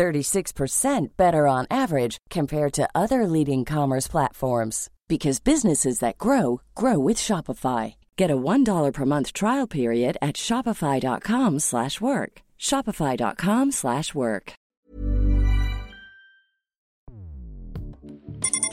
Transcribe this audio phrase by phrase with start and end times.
[0.00, 6.98] 36% better on average compared to other leading commerce platforms because businesses that grow grow
[6.98, 7.96] with Shopify.
[8.16, 12.32] Get a $1 per month trial period at shopify.com/work.
[12.58, 14.52] shopify.com/work.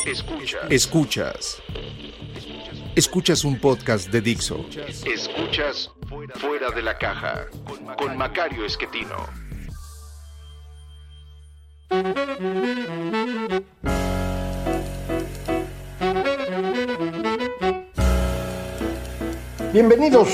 [0.07, 0.71] Escuchas.
[0.71, 1.61] Escuchas.
[2.95, 4.57] Escuchas un podcast de Dixo.
[5.05, 5.89] Escuchas
[6.35, 7.47] Fuera de la caja
[7.97, 9.46] con Macario Esquetino.
[19.71, 20.29] Bienvenidos,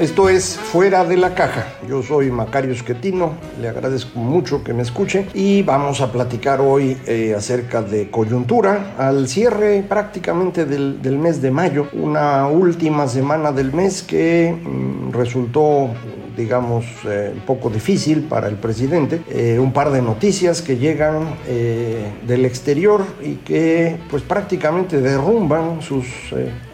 [0.00, 1.66] esto es Fuera de la Caja.
[1.88, 5.28] Yo soy Macario Esquetino, le agradezco mucho que me escuche.
[5.32, 8.94] Y vamos a platicar hoy eh, acerca de coyuntura.
[8.98, 15.90] Al cierre prácticamente del, mes de mayo, una última semana del mes que mm, resultó
[16.38, 19.20] digamos, eh, un poco difícil para el presidente.
[19.28, 25.82] Eh, un par de noticias que llegan eh, del exterior y que pues prácticamente derrumban
[25.82, 26.06] sus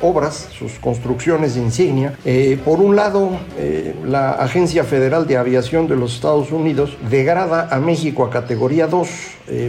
[0.02, 2.12] obras, sus construcciones de insignia.
[2.64, 3.30] Por un lado,
[4.04, 9.08] la Agencia Federal de Aviación de los Estados Unidos degrada a México a categoría 2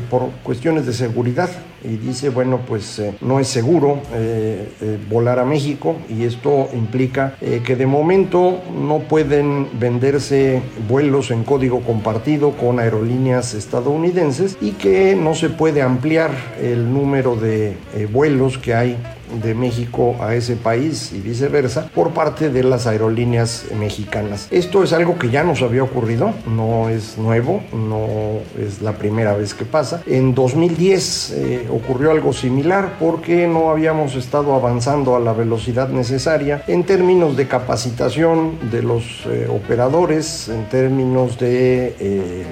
[0.09, 1.49] por cuestiones de seguridad
[1.85, 6.69] y dice, bueno, pues eh, no es seguro eh, eh, volar a México y esto
[6.73, 14.71] implica que de momento no pueden venderse vuelos en código compartido con aerolíneas estadounidenses y
[14.71, 17.75] que no se puede ampliar el número de
[18.11, 18.97] vuelos que hay
[19.41, 24.47] de México a ese país y viceversa por parte de las aerolíneas mexicanas.
[24.51, 29.35] Esto es algo que ya nos había ocurrido, no es nuevo, no es la primera
[29.35, 30.01] vez que pasa.
[30.05, 36.63] En 2010 eh, ocurrió algo similar porque no habíamos estado avanzando a la velocidad necesaria
[36.67, 41.95] en términos de capacitación de los eh, operadores, en términos de...
[41.99, 42.45] Eh,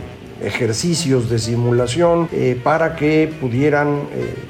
[0.44, 2.28] ejercicios de simulación
[2.66, 4.02] para que pudieran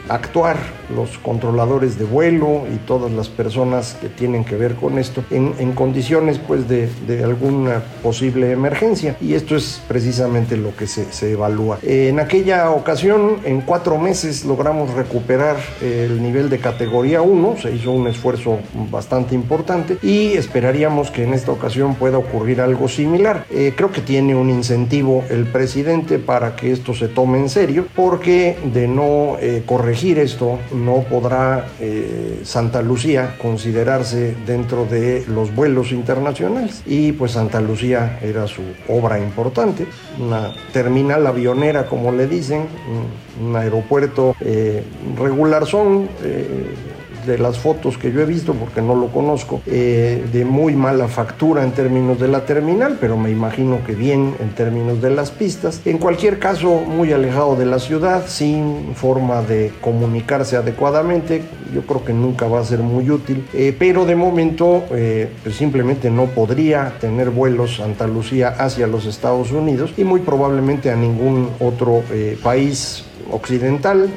[0.09, 0.57] actuar
[0.95, 5.53] los controladores de vuelo y todas las personas que tienen que ver con esto en,
[5.59, 11.11] en condiciones pues de, de, alguna posible emergencia y esto es precisamente lo que se,
[11.11, 11.79] se evalúa.
[11.83, 17.73] Eh, en aquella ocasión en cuatro meses logramos recuperar el nivel de categoría 1, se
[17.73, 18.59] hizo un esfuerzo
[18.91, 23.45] bastante importante y esperaríamos que en esta ocasión pueda ocurrir algo similar.
[23.49, 28.57] creo que tiene un incentivo el presidente para que esto se tome en serio, porque
[28.73, 35.91] de no eh, corregir esto no podrá eh, Santa Lucía considerarse dentro de los vuelos
[35.91, 36.83] internacionales.
[36.85, 39.85] Y pues Santa Lucía era su obra importante,
[40.19, 42.67] una terminal avionera como le dicen,
[43.39, 44.83] un, aeropuerto eh,
[45.17, 46.09] regular son
[47.25, 51.07] de las fotos que yo he visto, porque no lo conozco, eh, de muy mala
[51.07, 55.31] factura en términos de la terminal, pero me imagino que bien en términos de las
[55.31, 55.81] pistas.
[55.85, 62.05] En cualquier caso, muy alejado de la ciudad, sin forma de comunicarse adecuadamente, yo creo
[62.05, 66.25] que nunca va a ser muy útil, eh, pero de momento eh, pues simplemente no
[66.25, 72.03] podría tener vuelos Santa Lucía hacia los Estados Unidos y muy probablemente a ningún otro
[72.43, 74.09] país occidental,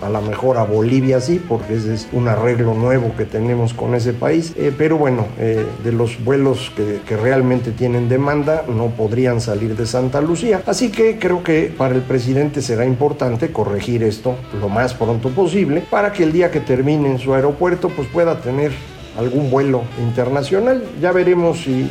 [0.00, 3.94] a lo mejor a Bolivia sí, porque ese es un arreglo nuevo que tenemos con
[3.94, 9.40] ese país, eh, pero bueno, eh, de los vuelos que, realmente tienen demanda no podrían
[9.40, 14.34] salir de Santa Lucía, así que creo que para el presidente será importante corregir esto
[14.60, 18.40] lo más pronto posible para que el día que termine en su aeropuerto pues pueda
[18.40, 18.72] tener
[19.18, 20.82] algún vuelo internacional.
[21.00, 21.90] Ya veremos si,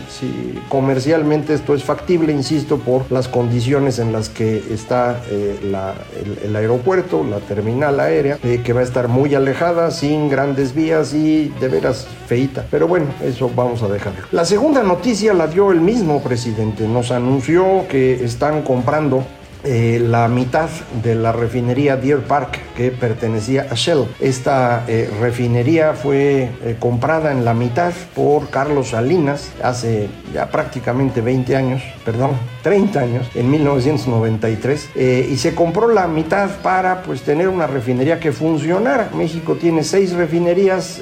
[0.70, 5.60] comercialmente esto es factible, insisto, por las condiciones en las que está eh,
[6.44, 11.14] el, aeropuerto, la terminal aérea, eh, que va a estar muy alejada, sin grandes vías
[11.14, 12.66] y de veras feita.
[12.70, 14.22] Pero bueno, eso vamos a dejarlo.
[14.32, 16.88] La segunda noticia la dio el mismo presidente.
[16.88, 19.24] Nos anunció que están comprando
[19.64, 20.70] eh, la mitad
[21.04, 24.06] de la refinería Deer Park que pertenecía a Shell.
[24.20, 31.22] Esta eh, refinería fue eh, comprada en la mitad por Carlos Salinas hace ya prácticamente
[31.22, 32.32] 20 años, perdón,
[32.64, 38.20] 30 años, en 1993, eh, y se compró la mitad para pues tener una refinería
[38.20, 39.12] que funcionara.
[39.16, 41.02] México tiene seis refinerías,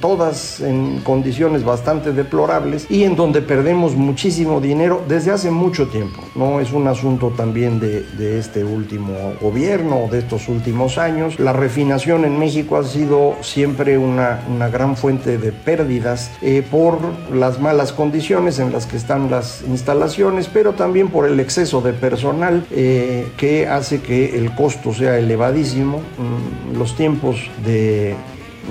[0.00, 6.22] todas en condiciones bastante deplorables y en donde perdemos muchísimo dinero desde hace mucho tiempo.
[6.34, 11.38] No es un asunto también de de, este último gobierno, de estos últimos años.
[11.38, 16.98] La refinación en México ha sido siempre una, una gran fuente de pérdidas eh, por
[17.32, 21.92] las malas condiciones en las que están las instalaciones, pero también por el exceso de
[21.92, 25.98] personal eh, que hace que el costo sea elevadísimo.
[26.18, 28.16] Mm, los tiempos de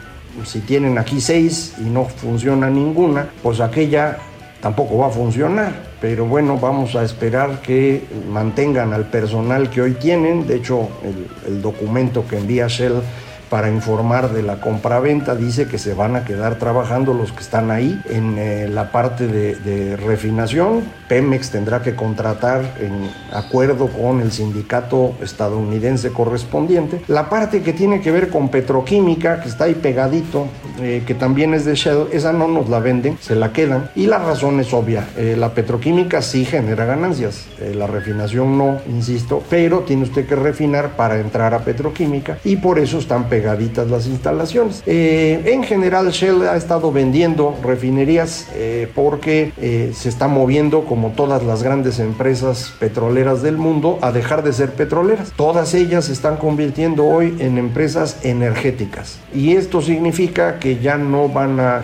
[0.46, 4.16] Si tienen aquí seis y no funciona ninguna, pues aquella
[4.62, 5.74] tampoco va a funcionar.
[6.00, 8.02] Pero bueno, vamos a esperar que
[8.32, 10.46] mantengan al personal que hoy tienen.
[10.46, 13.02] De hecho, el, el documento que envía Shell
[13.48, 15.34] para informar de la compraventa.
[15.34, 19.26] Dice que se van a quedar trabajando los que están ahí en eh, la parte
[19.26, 20.84] de, refinación.
[21.08, 27.00] Pemex tendrá que contratar en acuerdo con el sindicato estadounidense correspondiente.
[27.08, 30.46] La parte que tiene que ver con petroquímica, que está ahí pegadito,
[30.80, 33.90] eh, que también es de Shell, esa no nos la venden, se la quedan.
[33.94, 39.42] Y la razón es obvia, eh, la petroquímica sí genera ganancias, la refinación no, insisto,
[39.48, 44.06] pero tiene usted que refinar para entrar a petroquímica y por eso están pegaditas las
[44.06, 44.82] instalaciones.
[44.86, 51.10] Eh, en general, Shell ha estado vendiendo refinerías eh, porque eh, se está moviendo, como
[51.10, 55.32] todas las grandes empresas petroleras del mundo, a dejar de ser petroleras.
[55.36, 59.18] Todas ellas se están convirtiendo hoy en empresas energéticas.
[59.34, 61.82] Y esto significa que ya no van a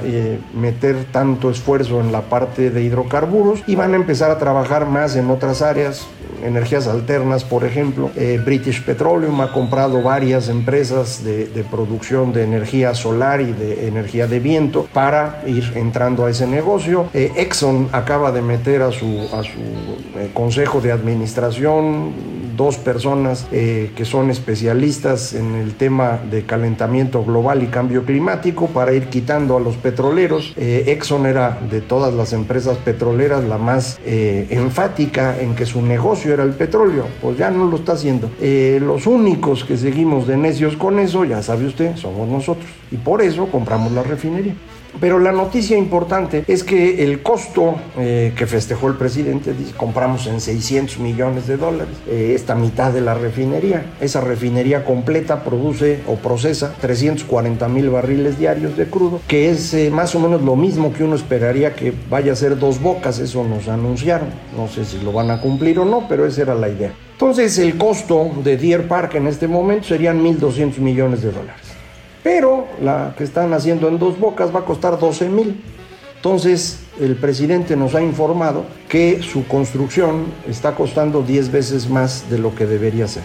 [0.55, 5.17] meter tanto esfuerzo en la parte de hidrocarburos y van a empezar a trabajar más
[5.17, 6.07] en otras áreas,
[6.43, 8.11] energías alternas, por ejemplo.
[8.45, 14.27] British Petroleum ha comprado varias empresas de de, producción de energía solar y de energía
[14.27, 17.07] de viento para ir entrando a ese negocio.
[17.15, 19.59] Eh, Exxon acaba de meter a su, a su
[20.19, 22.13] eh, consejo de administración
[22.63, 28.69] dos personas eh, que son especialistas en el tema de calentamiento global y cambio climático
[28.69, 30.55] para ir quitando a los petroleros.
[30.57, 36.43] Exxon era de todas las empresas petroleras la más enfática en que su negocio era
[36.43, 38.31] el petróleo, pues ya no lo está haciendo.
[38.41, 42.71] los únicos que seguimos de necios con eso ya sabe usted, somos nosotros.
[42.91, 44.55] Y por eso compramos la refinería.
[45.01, 50.41] Pero la noticia importante es que el costo eh, que festejó el presidente, compramos en
[50.41, 53.85] 600 millones de dólares eh, esta mitad de la refinería.
[54.01, 59.91] Esa refinería completa produce o procesa 340 mil barriles diarios de crudo, que es eh,
[59.91, 63.45] más o menos lo mismo que uno esperaría que vaya a ser dos bocas, eso
[63.45, 64.29] nos anunciaron.
[64.57, 66.93] No sé si lo van a cumplir o no, pero esa era la idea.
[67.13, 71.82] Entonces el costo de Deer Park en este momento serían 1.200 millones de dólares.
[72.23, 75.63] Pero la que están haciendo en dos bocas va a costar 12 mil.
[76.17, 82.39] Entonces el presidente nos ha informado que su construcción está costando 10 veces más de
[82.39, 83.25] lo que debería ser.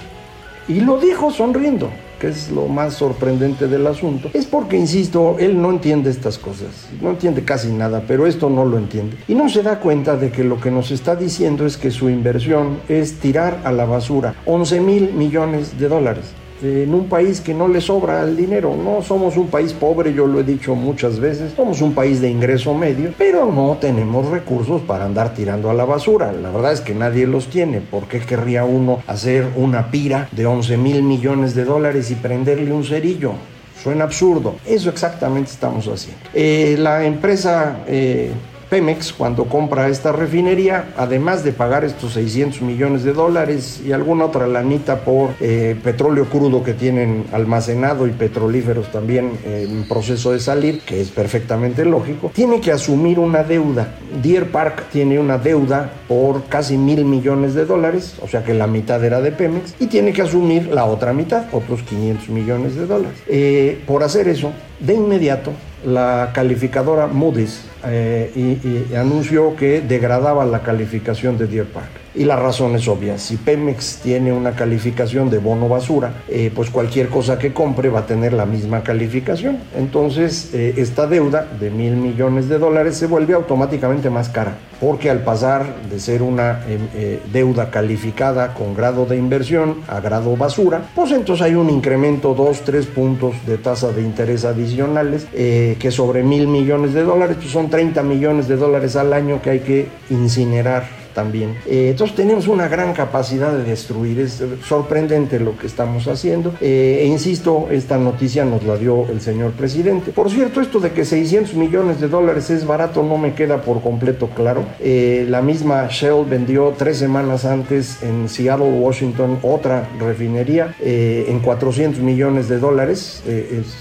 [0.68, 1.90] Y lo dijo sonriendo,
[2.20, 4.30] que es lo más sorprendente del asunto.
[4.34, 6.90] Es porque, insisto, él no entiende estas cosas.
[7.02, 9.16] No entiende casi nada, pero esto no lo entiende.
[9.30, 12.10] Y no se da cuenta de que lo que nos está diciendo es que su
[12.10, 16.26] inversión es tirar a la basura 11 mil millones de dólares.
[16.62, 18.76] En un país que no le sobra el dinero.
[18.76, 22.30] No somos un país pobre, yo lo he dicho muchas veces, somos un país de
[22.30, 26.32] ingreso medio, pero no tenemos recursos para andar tirando a la basura.
[26.32, 27.82] La verdad es que nadie los tiene.
[27.82, 32.72] ¿Por qué querría uno hacer una pira de 11 mil millones de dólares y prenderle
[32.72, 33.34] un cerillo?
[33.82, 34.56] Suena absurdo.
[34.66, 36.22] Eso exactamente estamos haciendo.
[36.34, 37.80] Eh, la empresa...
[37.88, 38.32] Eh,
[38.70, 44.26] Pemex, cuando compra esta refinería, además de pagar estos 600 millones de dólares y alguna
[44.26, 50.40] otra lanita por eh, petróleo crudo que tienen almacenado y petrolíferos también en proceso de
[50.40, 53.96] salir, que es perfectamente lógico, tiene que asumir una deuda.
[54.22, 58.68] Deer Park tiene una deuda por casi mil millones de dólares, o sea que la
[58.68, 62.86] mitad era de Pemex, y tiene que asumir la otra mitad, otros 500 millones de
[62.86, 63.18] dólares.
[63.28, 65.54] Eh, por hacer eso, de inmediato,
[65.86, 72.07] la calificadora Moody's eh, anunció que degradaba la calificación de Deer Park.
[72.18, 76.72] Y la razón es obvia, si Pemex tiene una calificación de bono basura, eh, pues
[76.72, 79.60] cualquier cosa que compre va a tener la misma calificación.
[79.78, 85.12] Entonces, eh, esta deuda de mil millones de dólares se vuelve automáticamente más cara, porque
[85.12, 90.82] al pasar de ser una em, deuda calificada con grado de inversión a grado basura,
[90.96, 96.24] pues entonces hay un incremento, dos, tres puntos de tasa de interés adicionales, que sobre
[96.24, 99.88] mil millones de dólares pues son 30 millones de dólares al año que hay que
[100.10, 101.56] incinerar también.
[101.66, 106.54] Eh, entonces tenemos una gran capacidad de destruir, es sorprendente lo que estamos haciendo.
[106.62, 110.12] Eh, e insisto, esta noticia nos la dio el señor presidente.
[110.12, 113.82] Por cierto, esto de que 600 millones de dólares es barato no me queda por
[113.82, 114.64] completo claro.
[114.80, 122.00] Eh, la misma Shell vendió tres semanas antes en Seattle, Washington, otra refinería en 400
[122.00, 123.24] millones de dólares,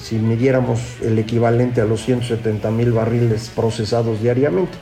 [0.02, 4.78] si midiéramos el equivalente a los 170 mil barriles procesados diariamente.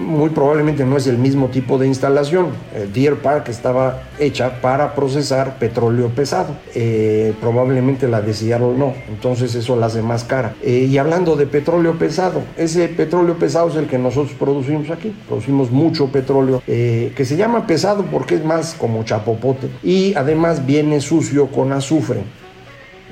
[0.00, 2.48] muy probablemente no es el mismo tipo de instalación.
[2.74, 6.54] Eh, Deer Park estaba hecha para procesar petróleo pesado.
[6.74, 8.92] Eh, probablemente la de no.
[9.08, 10.54] Entonces eso la hace más cara.
[10.62, 15.16] Eh, y hablando de petróleo pesado, ese petróleo pesado es el que nosotros producimos aquí.
[15.26, 19.68] Producimos mucho petróleo que se llama pesado porque es más como chapopote.
[19.82, 22.20] Y además viene sucio con azufre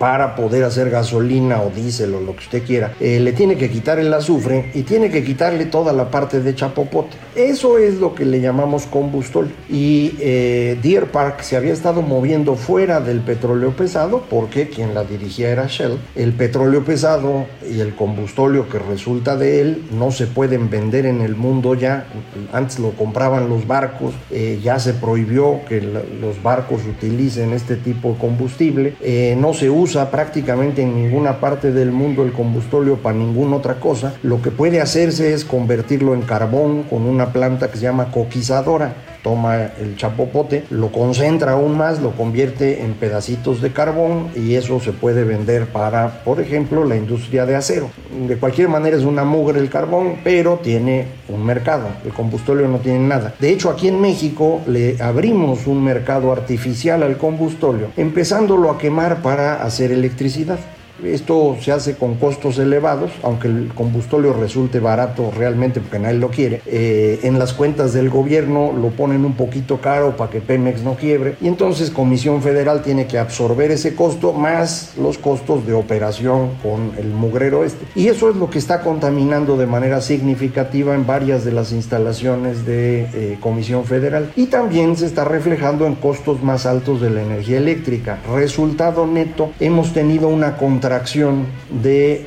[0.02, 3.71] para poder hacer gasolina o diésel o lo que usted quiera, eh, le tiene que
[3.71, 7.16] quitar el azufre y tiene que quitarle toda la parte de chapopote.
[7.37, 9.52] Eso es lo que le llamamos combustol.
[9.71, 15.04] Y eh, Deer Park se había estado moviendo fuera del petróleo pesado porque quien la
[15.04, 15.97] dirigía era Shell.
[16.16, 21.21] El petróleo pesado y el combustóleo que resulta de él no se pueden vender en
[21.21, 22.06] el mundo ya.
[22.52, 28.14] Antes lo compraban los barcos, eh, ya se prohibió que los barcos utilicen este tipo
[28.14, 28.94] de combustible.
[29.37, 34.14] no se usa prácticamente en ninguna parte del mundo el combustóleo para ninguna otra cosa.
[34.22, 38.94] Lo que puede hacerse es convertirlo en carbón con una planta que se llama coquizadora
[39.23, 44.81] toma el chapopote, lo concentra aún más, lo convierte en pedacitos de carbón y eso
[44.81, 47.91] se puede vender para, por ejemplo, la industria de acero.
[48.26, 51.88] De cualquier manera es una mugre el carbón, pero tiene un mercado.
[52.05, 53.35] El combustóleo no tiene nada.
[53.38, 59.23] De hecho, aquí en México le abrimos un mercado artificial al combustóleo, empezándolo a quemar
[59.23, 60.59] para hacer electricidad.
[61.04, 66.30] Esto se hace con costos elevados, aunque el combustóleo resulte barato realmente porque nadie lo
[66.30, 66.62] quiere.
[66.66, 70.94] Eh, en las cuentas del gobierno lo ponen un poquito caro para que Pemex no
[70.94, 76.50] quiebre y entonces Comisión Federal tiene que absorber ese costo más los costos de operación
[76.62, 77.85] con el mugrero este.
[77.94, 82.64] Y eso es lo que está contaminando de manera significativa en varias de las instalaciones
[82.66, 87.23] de eh, Comisión Federal y también se está reflejando en costos más altos de la
[87.23, 88.18] energía eléctrica.
[88.35, 91.46] Resultado neto, hemos tenido una contra acción
[91.82, 92.26] de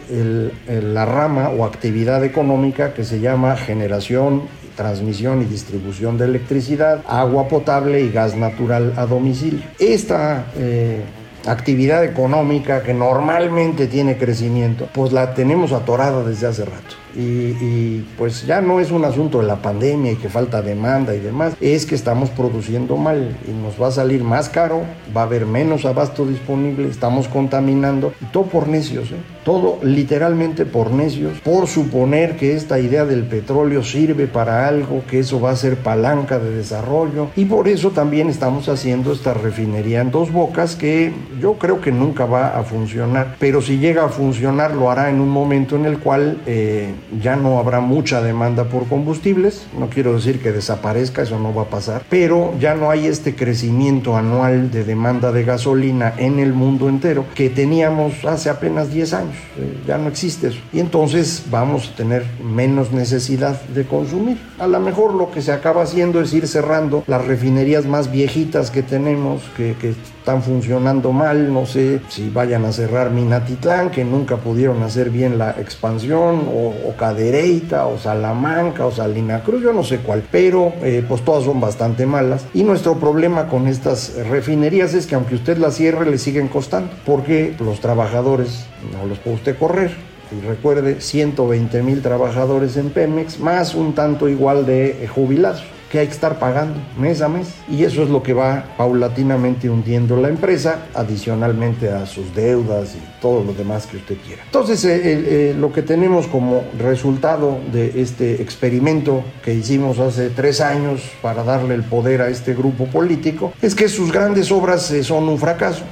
[0.68, 4.44] la rama o actividad económica que se llama generación
[4.76, 9.64] transmisión y distribución de electricidad, agua potable y gas natural a domicilio.
[9.80, 11.02] Esta eh,
[11.46, 18.46] actividad económica que normalmente tiene crecimiento, pues la tenemos atorada desde hace rato y, pues
[18.46, 21.86] ya no es un asunto de la pandemia y que falta demanda y demás, es
[21.86, 24.84] que estamos produciendo mal y nos va a salir más caro,
[25.16, 29.35] va a haber menos abasto disponible, estamos contaminando y todo por necios, ¿eh?
[29.46, 35.20] Todo literalmente por necios, por suponer que esta idea del petróleo sirve para algo, que
[35.20, 37.30] eso va a ser palanca de desarrollo.
[37.36, 41.92] Y por eso también estamos haciendo esta refinería en dos bocas que yo creo que
[41.92, 45.86] nunca va a funcionar, pero si llega a funcionar lo hará en un momento en
[45.86, 51.22] el cual eh, ya no habrá mucha demanda por combustibles, no quiero decir que desaparezca,
[51.22, 55.44] eso no va a pasar, pero ya no hay este crecimiento anual de demanda de
[55.44, 59.35] gasolina en el mundo entero que teníamos hace apenas 10 años.
[59.58, 60.60] Eh, ya no existe eso.
[60.74, 64.38] Y entonces vamos a tener menos necesidad de consumir.
[64.60, 68.72] A lo mejor lo que se acaba haciendo es ir cerrando las refinerías más viejitas
[68.72, 69.94] que tenemos, que, que
[70.26, 75.38] están funcionando mal, no sé si vayan a cerrar Minatitlán, que nunca pudieron hacer bien
[75.38, 80.74] la expansión, o, o Cadereyta, o Salamanca, o Salina Cruz, yo no sé cuál, pero
[80.82, 82.46] eh, pues todas son bastante malas.
[82.56, 86.90] Y nuestro problema con estas refinerías es que aunque usted las cierre, le siguen costando,
[87.06, 89.92] porque los trabajadores no los usted correr.
[90.32, 96.08] Y recuerde, 120 mil trabajadores en Pemex, más un tanto igual de jubilados que hay
[96.08, 97.48] que estar pagando mes a mes.
[97.70, 103.22] Y eso es lo que va paulatinamente hundiendo la empresa, adicionalmente a sus deudas y
[103.22, 104.44] todo lo demás que usted quiera.
[104.44, 110.60] Entonces, eh, eh, lo que tenemos como resultado de este experimento que hicimos hace tres
[110.62, 115.04] años para darle el poder a este grupo político es que sus grandes obras eh,
[115.04, 115.84] son un fracaso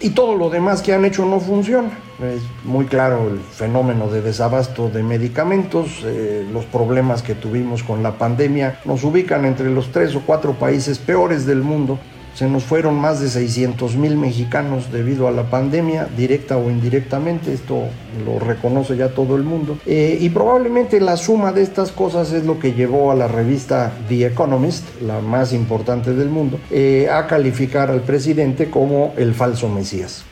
[0.00, 1.90] y todo lo demás que han hecho no funciona.
[2.22, 8.02] Es muy claro el fenómeno de desabasto de medicamentos, eh, los problemas que tuvimos con
[8.02, 11.98] la pandemia nos ubican entre los tres o cuatro países peores del mundo.
[12.38, 17.52] Se nos fueron más de 600 mil mexicanos debido a la pandemia, directa o indirectamente,
[17.52, 17.86] esto
[18.24, 19.76] lo reconoce ya todo el mundo.
[19.86, 23.92] Eh, y probablemente la suma de estas cosas es lo que llevó a la revista
[24.08, 29.68] The Economist, la más importante del mundo, eh, a calificar al presidente como el falso
[29.68, 30.24] Mesías.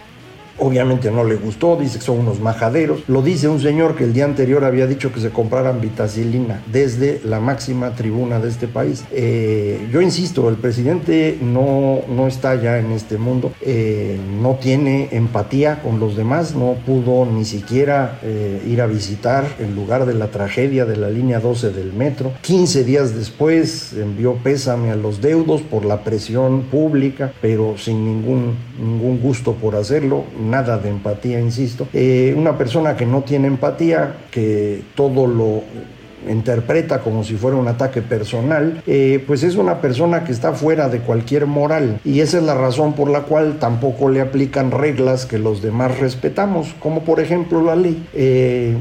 [0.59, 3.03] Obviamente no le gustó, dice que son unos majaderos.
[3.09, 7.21] Lo dice un señor que el día anterior había dicho que se compraran vitacilina desde
[7.25, 9.05] la máxima tribuna de este país.
[9.11, 15.09] Eh, yo insisto, el presidente no, no está ya en este mundo, eh, no tiene
[15.13, 20.15] empatía con los demás, no pudo ni siquiera eh, ir a visitar el lugar de
[20.15, 22.33] la tragedia de la línea 12 del metro.
[22.43, 28.57] 15 días después envió pésame a los deudos por la presión pública, pero sin ningún,
[28.79, 31.88] ningún gusto por hacerlo nada de empatía, insisto.
[31.93, 35.62] Eh, una persona que no tiene empatía, que todo lo
[36.29, 40.88] interpreta como si fuera un ataque personal, eh, pues es una persona que está fuera
[40.88, 45.26] de cualquier moral y esa es la razón por la cual tampoco le aplican reglas
[45.26, 48.07] que los demás respetamos, como por ejemplo la ley.
[48.15, 48.75] Eh,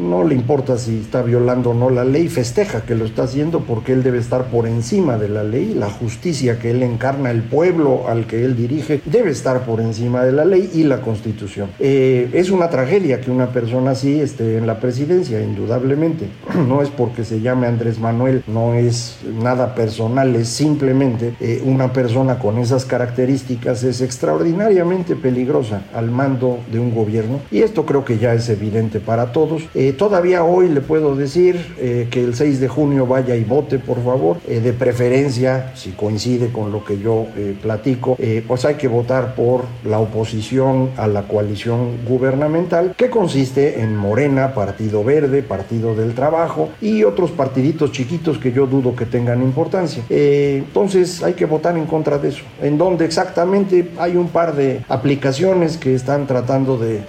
[0.00, 3.60] no le importa si está violando o no la ley, festeja que lo está haciendo
[3.60, 7.42] porque él debe estar por encima de la ley, la justicia que él encarna, el
[7.42, 11.70] pueblo al que él dirige, debe estar por encima de la ley y la constitución.
[11.78, 16.26] Eh, es una tragedia que una persona así esté en la presidencia, indudablemente.
[16.70, 21.92] No es porque se llame Andrés Manuel, no es nada personal, es simplemente eh, una
[21.92, 28.04] persona con esas características es extraordinariamente peligrosa al mando de un gobierno y esto creo
[28.04, 29.62] que ya es evidente para todos.
[29.74, 33.78] Eh, todavía hoy le puedo decir eh, que el 6 de junio vaya y vote,
[33.78, 34.38] por favor.
[34.48, 37.26] Eh, de preferencia, si coincide con lo que yo
[37.62, 43.96] platico, pues hay que votar por la oposición a la coalición gubernamental, que consiste en
[43.96, 49.42] Morena, Partido Verde, Partido del Trabajo y otros partiditos chiquitos que yo dudo que tengan
[49.42, 50.02] importancia.
[50.08, 52.44] entonces hay que votar en contra de eso.
[52.62, 57.00] En donde exactamente hay un par de aplicaciones que están tratando de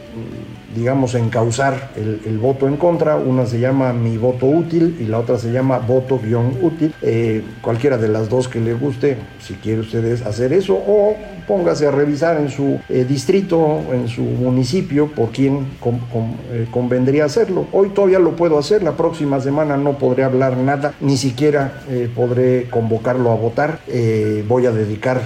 [0.76, 3.18] digamos, encauzar el, voto en contra.
[3.18, 6.94] Una se llama mi voto útil y la otra se llama voto guion útil.
[7.02, 11.16] Eh, cualquiera de las dos que le guste, si quiere ustedes hacer eso, o
[11.52, 15.68] póngase a revisar en su eh, distrito, en su municipio, por quién
[16.52, 17.68] eh, convendría hacerlo.
[17.72, 22.10] Hoy todavía lo puedo hacer, la próxima semana no podré hablar nada, ni siquiera eh,
[22.16, 23.80] podré convocarlo a votar.
[24.48, 25.22] voy a dedicar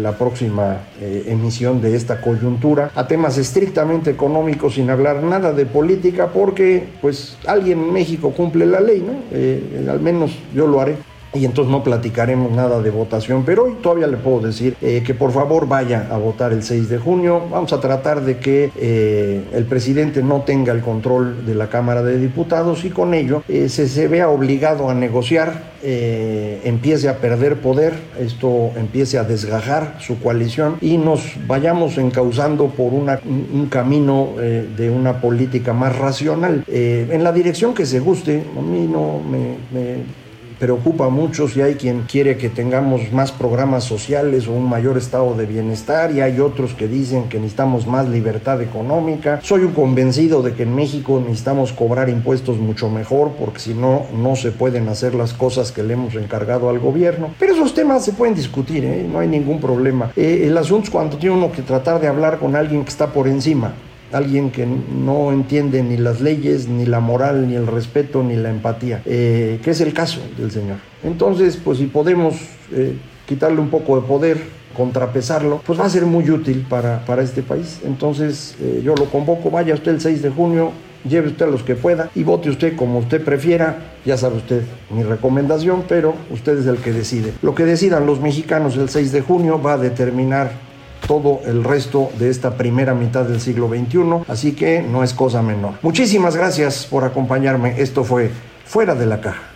[0.00, 6.28] la próxima emisión de esta coyuntura a temas estrictamente económicos sin hablar nada de política
[6.28, 9.90] porque pues alguien en México cumple la ley, ¿no?
[9.90, 10.94] al menos yo lo haré
[11.36, 15.14] y entonces no platicaremos nada de votación, pero hoy todavía le puedo decir eh, que
[15.14, 17.42] por favor vaya a votar el 6 de junio.
[17.50, 22.02] Vamos a tratar de que eh, el presidente no tenga el control de la Cámara
[22.02, 27.60] de Diputados y con ello eh, se, se, vea obligado a negociar, empiece a perder
[27.60, 34.30] poder, esto empiece a desgajar su coalición y nos vayamos encauzando por una, un camino
[34.36, 36.64] de una política más racional.
[36.66, 40.25] en la dirección que se guste, a mí no me, me
[40.58, 45.34] preocupa mucho si hay quien quiere que tengamos más programas sociales o un mayor estado
[45.34, 49.40] de bienestar y hay otros que dicen que necesitamos más libertad económica.
[49.42, 54.06] Soy un convencido de que en México necesitamos cobrar impuestos mucho mejor porque si no,
[54.16, 57.34] no se pueden hacer las cosas que le hemos encargado al gobierno.
[57.38, 59.06] Pero esos temas se pueden discutir, ¿eh?
[59.10, 60.12] no hay ningún problema.
[60.16, 63.08] Eh, el asunto es cuando tiene uno que tratar de hablar con alguien que está
[63.08, 63.74] por encima
[64.12, 68.50] alguien que no entiende ni las leyes, ni la moral, ni el respeto, ni la
[68.50, 70.76] empatía, eh, que es el caso del Señor.
[71.02, 72.36] Entonces, pues si podemos
[72.72, 77.22] eh, quitarle un poco de poder, contrapesarlo, pues va a ser muy útil para, para
[77.22, 77.80] este país.
[77.84, 80.70] Entonces eh, yo lo convoco, vaya usted el 6 de junio,
[81.08, 83.94] lleve usted a los que pueda y vote usted como usted prefiera.
[84.04, 87.32] Ya sabe usted mi recomendación, pero usted es el que decide.
[87.42, 90.65] Lo que decidan los mexicanos el 6 de junio va a determinar
[91.06, 95.42] todo el resto de esta primera mitad del siglo XXI, así que no es cosa
[95.42, 95.74] menor.
[95.82, 97.80] Muchísimas gracias por acompañarme.
[97.80, 98.30] Esto fue
[98.64, 99.55] Fuera de la Caja.